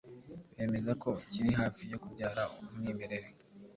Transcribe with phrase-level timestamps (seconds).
[0.55, 3.27] bemeza ko kiri hafi yo kubyara umwimerere